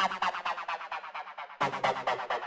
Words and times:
Thank 0.00 0.14
you. 2.32 2.39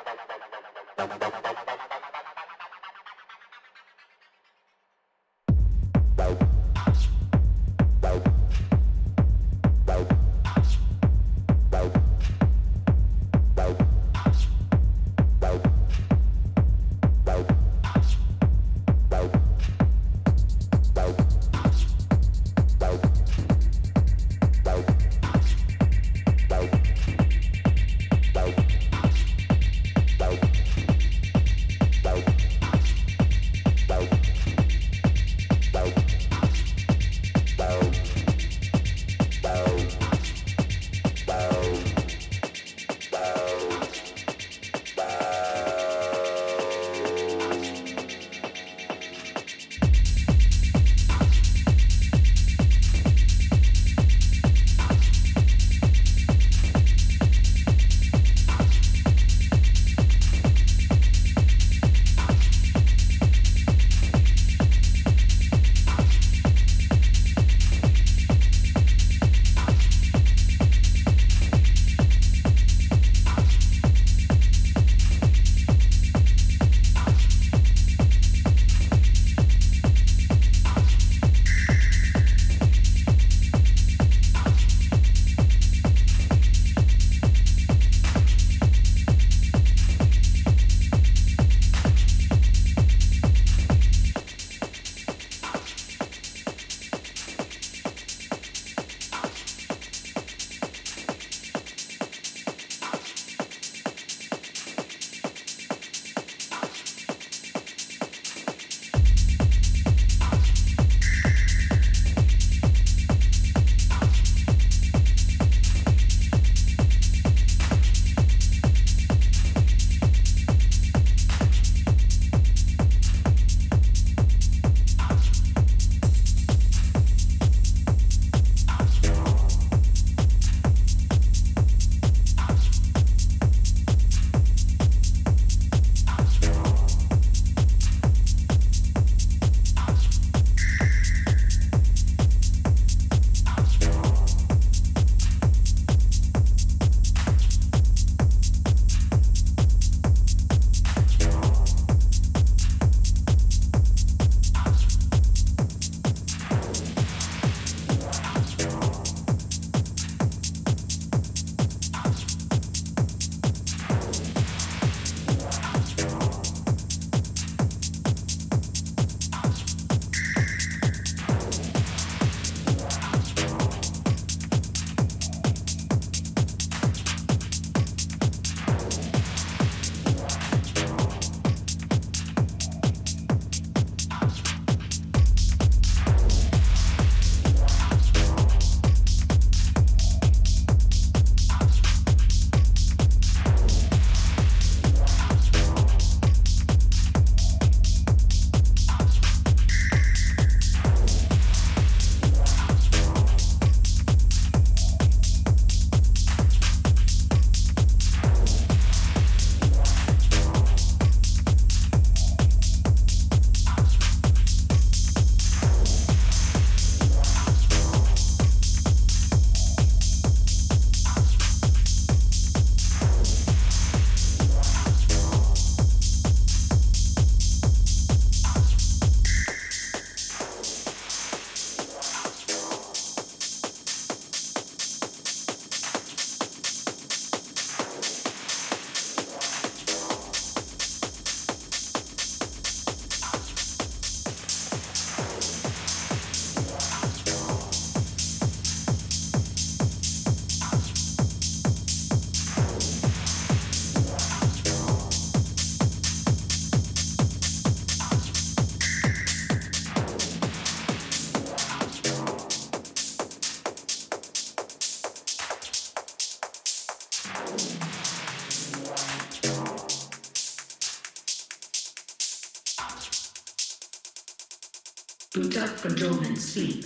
From 275.84 275.96
dormant 275.96 276.38
sleep. 276.38 276.86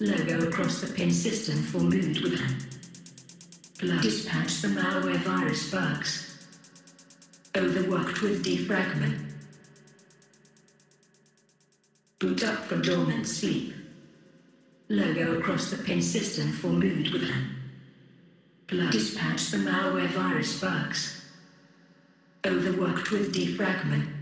Logo 0.00 0.46
across 0.46 0.82
the 0.82 0.92
pin 0.92 1.10
system 1.10 1.62
for 1.62 1.78
mood 1.78 2.20
with 2.20 2.38
Blood 3.80 4.02
dispatch 4.02 4.60
the 4.60 4.68
malware 4.68 5.16
virus 5.16 5.70
bugs. 5.70 6.46
Overworked 7.56 8.20
with 8.20 8.44
defragment. 8.44 9.32
Boot 12.18 12.44
up 12.44 12.58
from 12.66 12.82
dormant 12.82 13.26
sleep. 13.26 13.72
Logo 14.90 15.38
across 15.38 15.70
the 15.70 15.82
pin 15.82 16.02
system 16.02 16.52
for 16.52 16.68
mood 16.68 17.10
with 17.10 17.32
Blood 18.66 18.92
dispatch 18.92 19.52
the 19.52 19.56
malware 19.56 20.08
virus 20.08 20.60
bugs. 20.60 21.24
Overworked 22.44 23.10
with 23.10 23.34
defragment. 23.34 24.19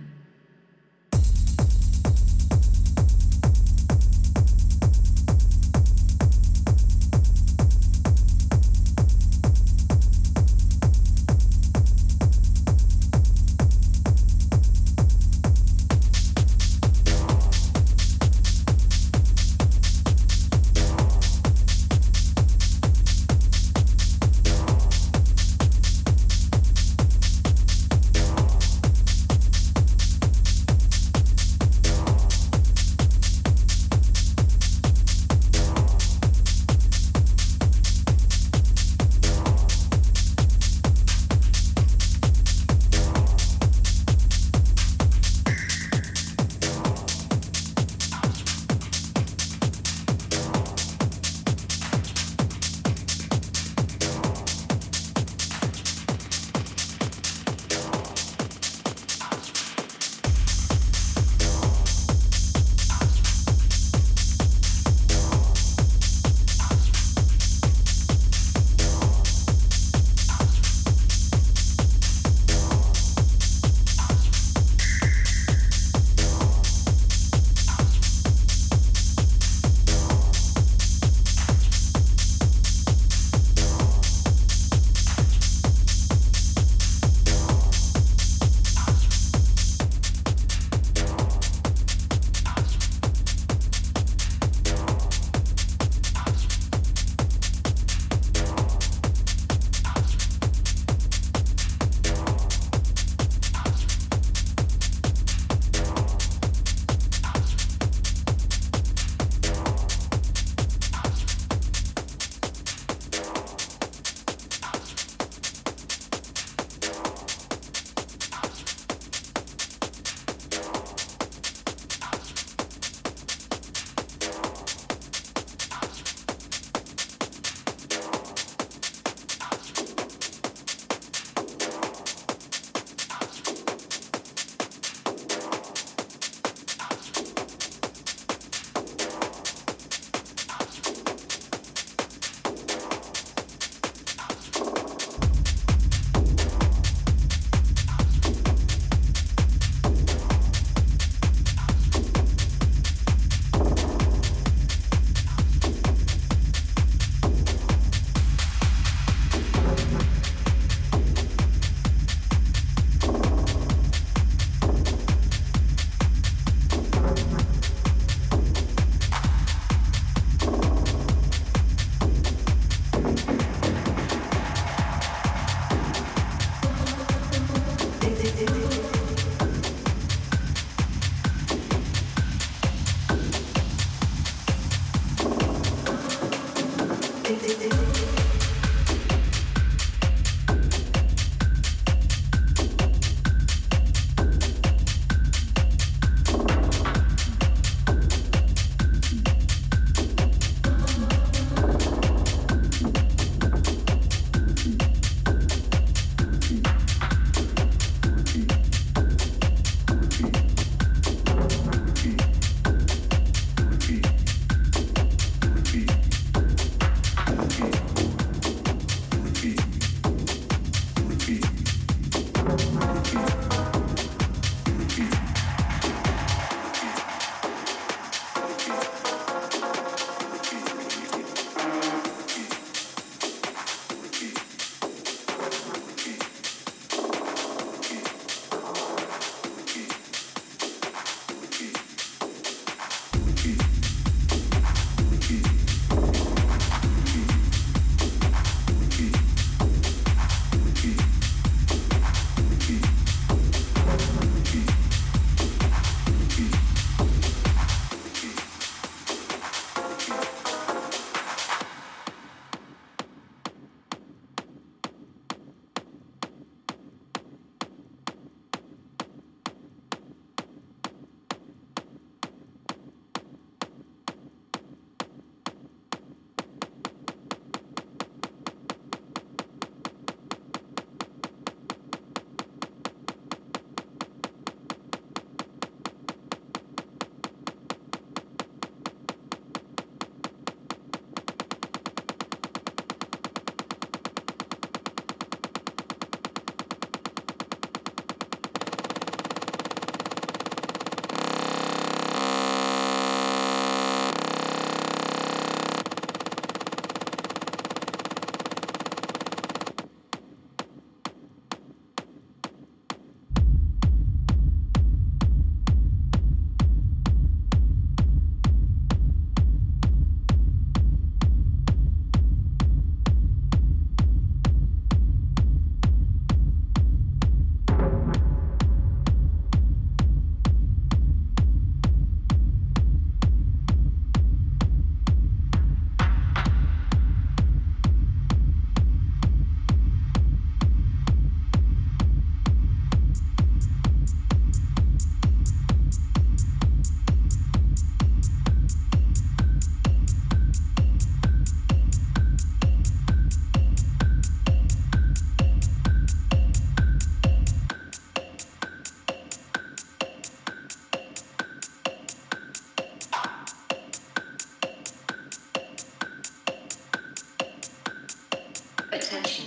Attention. 369.08 369.46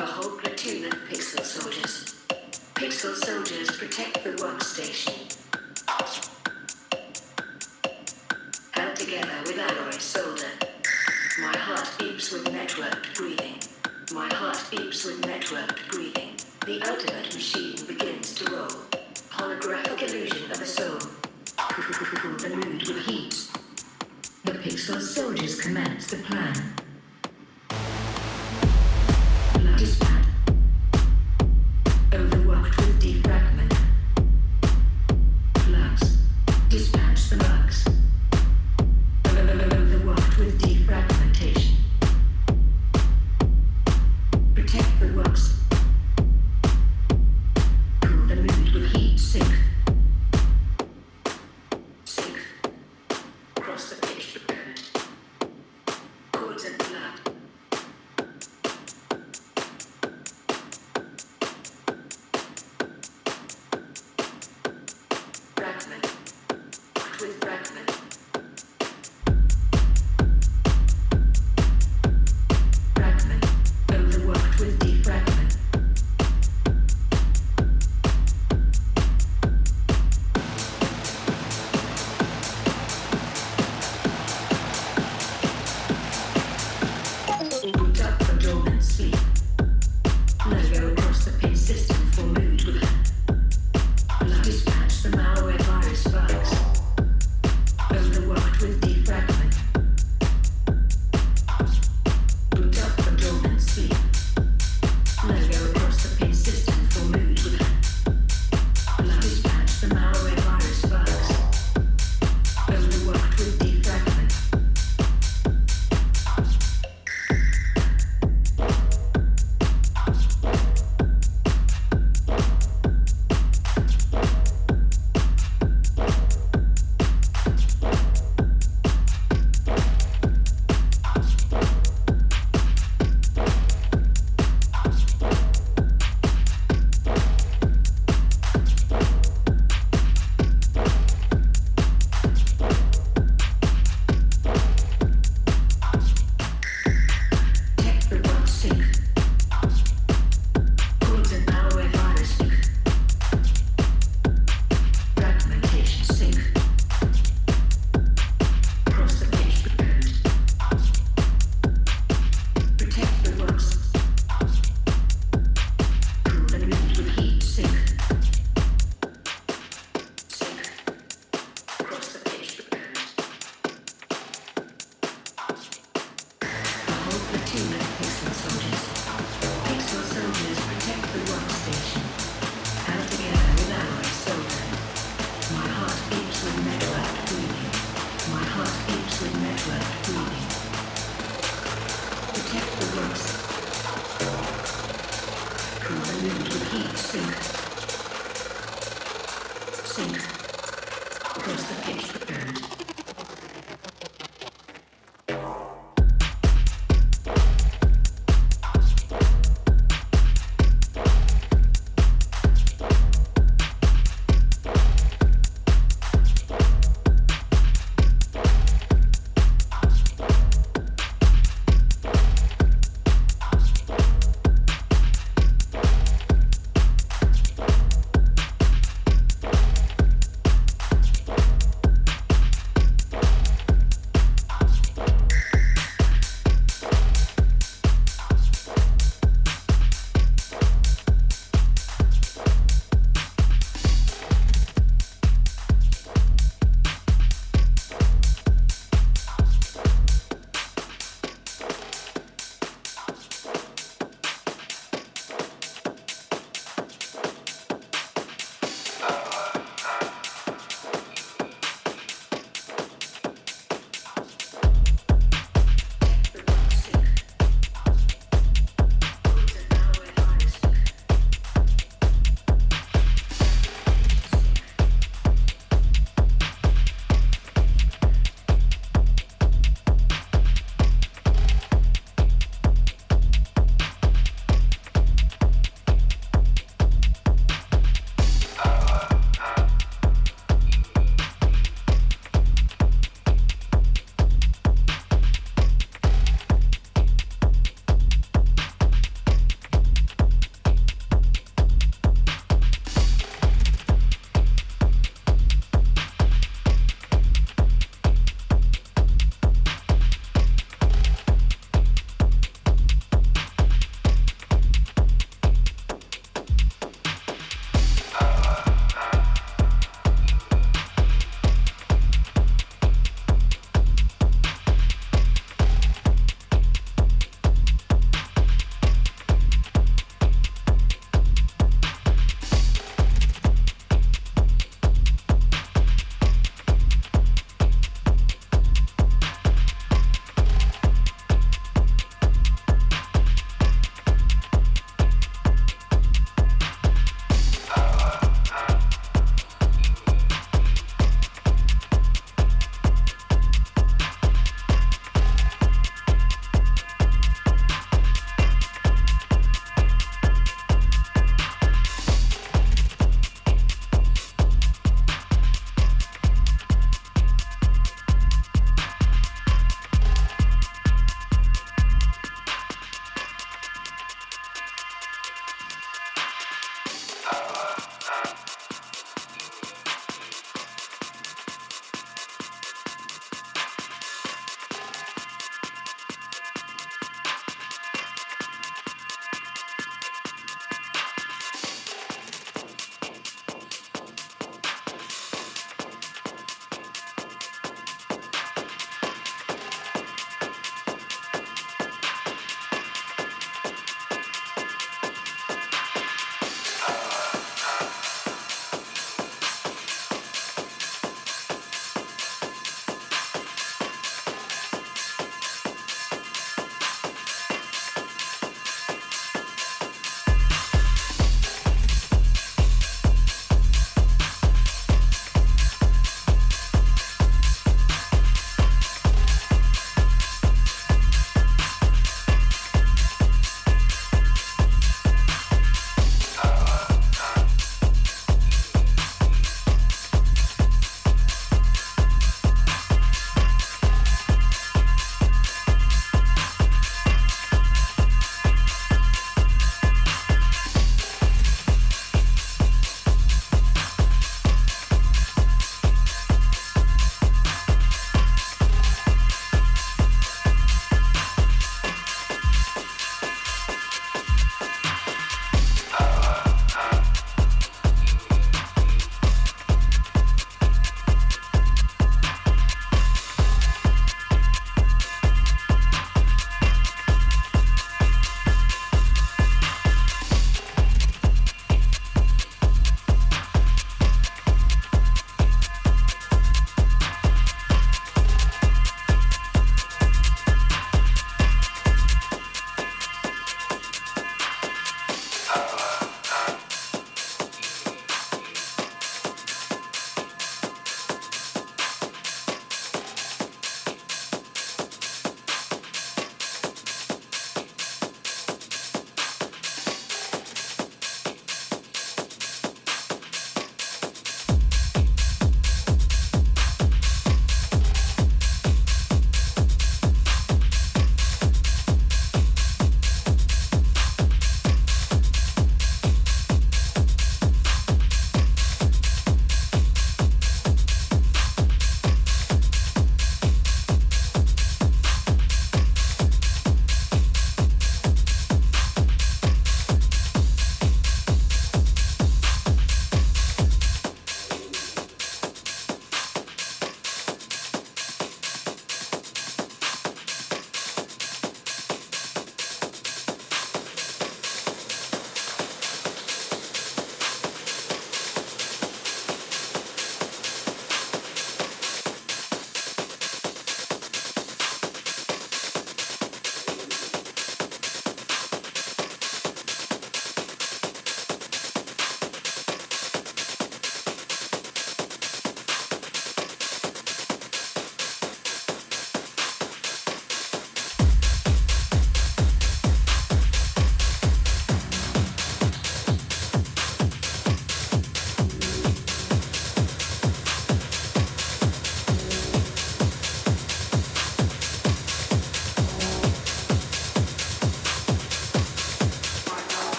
A 0.00 0.04
whole 0.04 0.36
platoon 0.36 0.84
of 0.84 0.92
pixel 1.08 1.42
soldiers. 1.42 2.14
Pixel 2.74 3.16
soldiers 3.16 3.70
protect 3.70 4.22
the 4.22 4.32
workstation. 4.32 5.14
Held 8.72 8.96
together 8.96 9.32
with 9.46 9.58
alloy 9.58 9.92
solder. 9.92 10.52
My 11.40 11.56
heart 11.56 11.88
beeps 11.96 12.34
with 12.34 12.44
networked 12.52 13.14
breathing. 13.14 13.60
My 14.12 14.28
heart 14.34 14.58
beeps 14.70 15.06
with 15.06 15.22
networked 15.22 15.88
breathing. 15.88 16.36
The 16.66 16.82
other. 16.82 17.13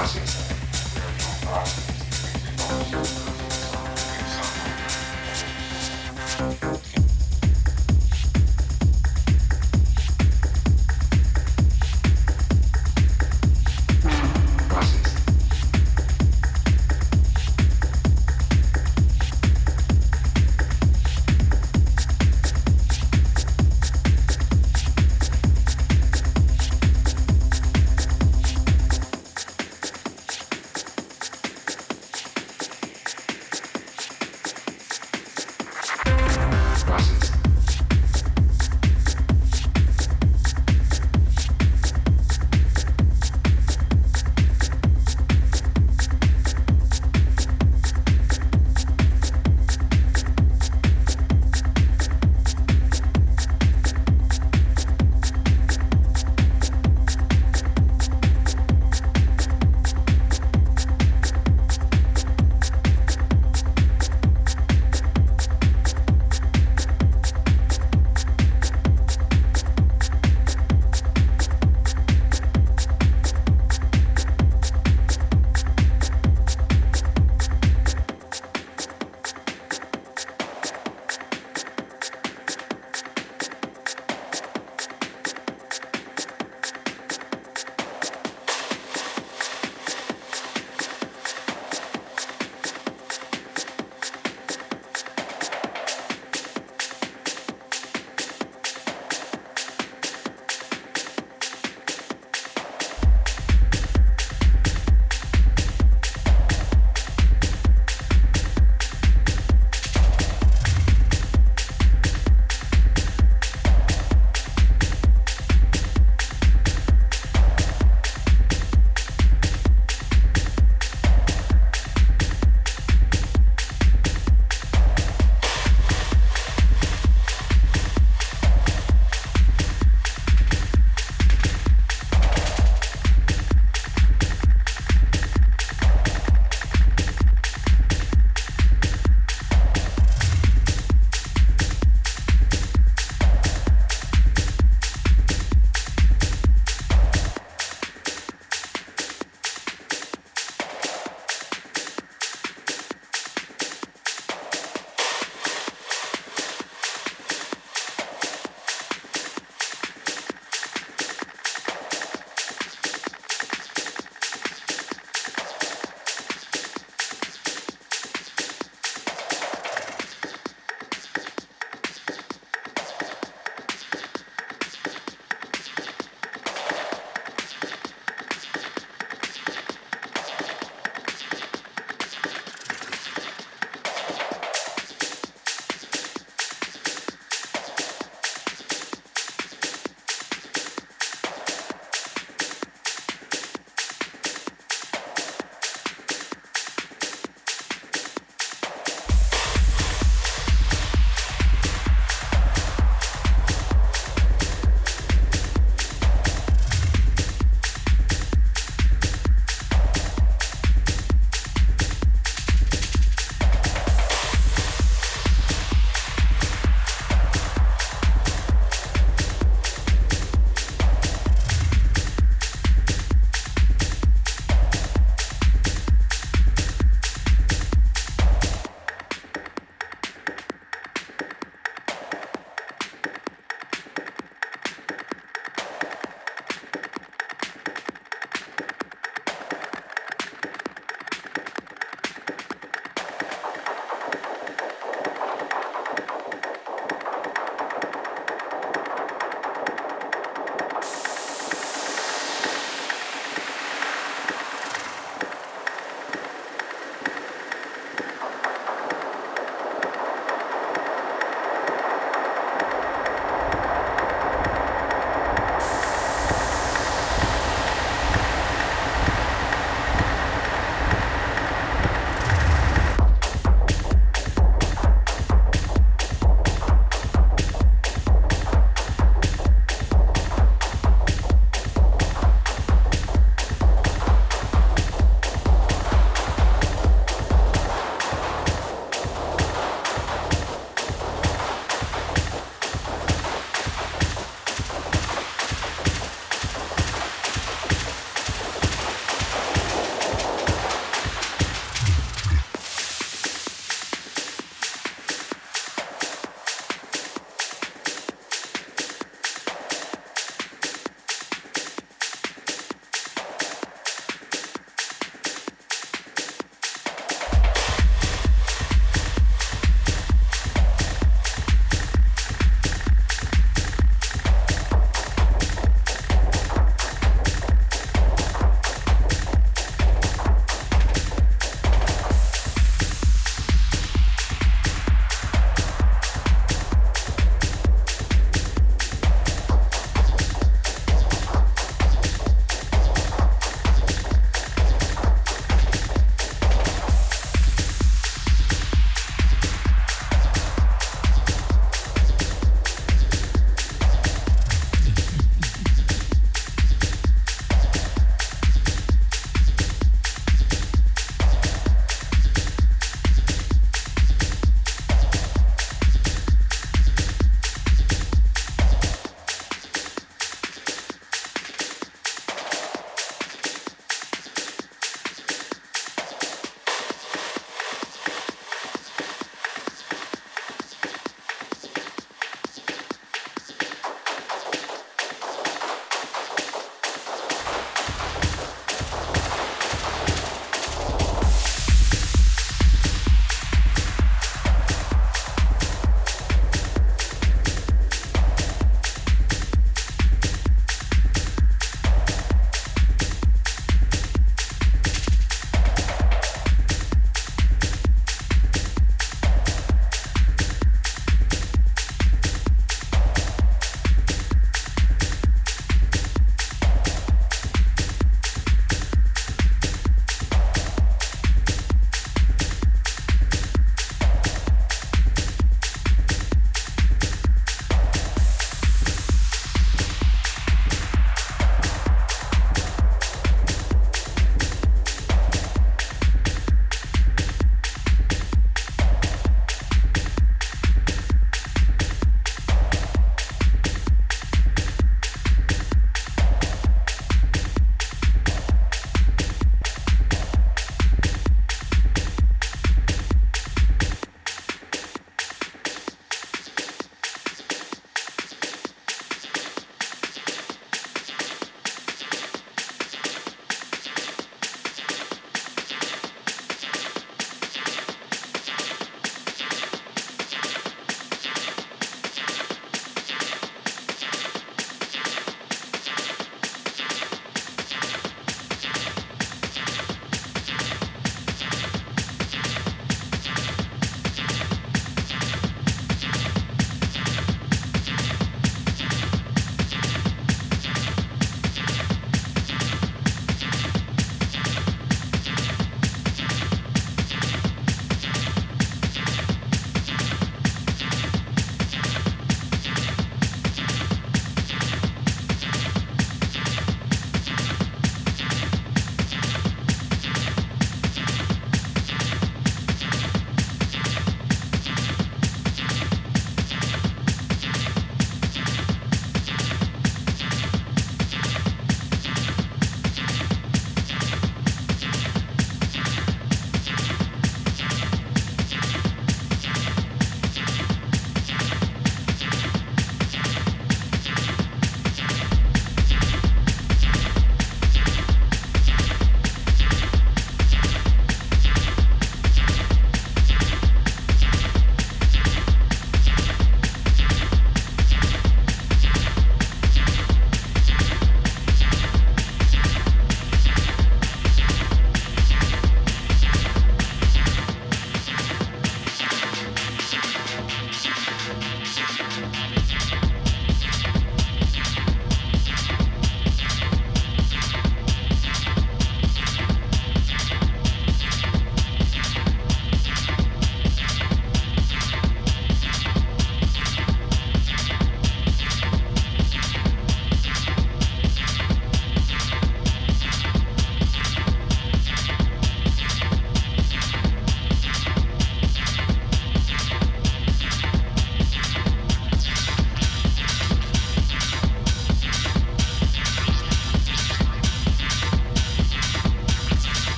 Gracias. 0.00 0.50